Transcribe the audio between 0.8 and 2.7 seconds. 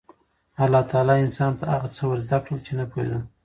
تعالی انسان ته هغه څه ور زده کړل